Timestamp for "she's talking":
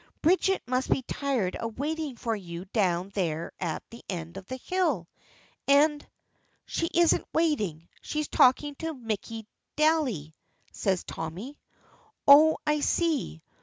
8.01-8.73